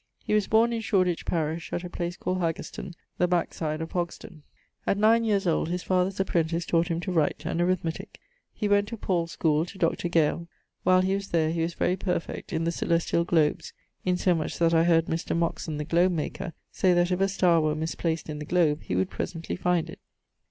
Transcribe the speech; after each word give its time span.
He 0.25 0.33
was 0.33 0.47
born 0.47 0.73
in 0.73 0.81
Shoreditch 0.81 1.27
parish, 1.27 1.71
at 1.71 1.83
a 1.83 1.87
place 1.91 2.17
called 2.17 2.39
Haggerston, 2.39 2.95
the 3.19 3.27
backside 3.27 3.81
of 3.81 3.91
Hogsdon. 3.91 4.41
At 4.87 4.97
9 4.97 5.23
yeares 5.23 5.45
old, 5.45 5.69
his 5.69 5.83
father's 5.83 6.19
apprentice 6.19 6.65
taught 6.65 6.87
him 6.87 6.99
to 7.01 7.11
write, 7.11 7.43
and 7.45 7.59
arithmetique. 7.61 8.19
He 8.51 8.67
went 8.67 8.87
to 8.87 8.97
Paule's 8.97 9.33
schoole 9.33 9.63
to 9.67 9.77
Dr. 9.77 10.07
Gale: 10.09 10.47
while 10.81 11.01
he 11.03 11.13
was 11.13 11.27
there 11.27 11.51
he 11.51 11.61
was 11.61 11.75
very 11.75 11.97
perfect 11.97 12.51
in 12.51 12.63
the 12.63 12.71
Caelestiall 12.71 13.27
Globes 13.27 13.73
insomuch 14.03 14.57
that 14.57 14.73
I 14.73 14.85
heard 14.85 15.05
Mr. 15.05 15.37
Moxon 15.37 15.77
(the 15.77 15.85
globe 15.85 16.13
maker) 16.13 16.53
say 16.71 16.93
that 16.95 17.11
if 17.11 17.21
a 17.21 17.27
star 17.27 17.61
were 17.61 17.75
misplaced 17.75 18.27
in 18.27 18.39
the 18.39 18.45
globe, 18.45 18.81
he 18.81 18.95
would 18.95 19.11
presently 19.11 19.55
find 19.55 19.87
it. 19.87 19.99